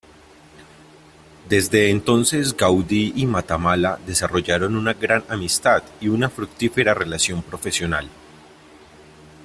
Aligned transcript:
Desde 1.47 1.91
entonces 1.91 2.57
Gaudí 2.57 3.13
y 3.15 3.27
Matamala 3.27 3.99
desarrollaron 4.07 4.75
una 4.75 4.95
gran 4.95 5.23
amistad 5.29 5.83
y 5.99 6.07
una 6.07 6.27
fructífera 6.27 6.95
relación 6.95 7.43
profesional. 7.43 8.09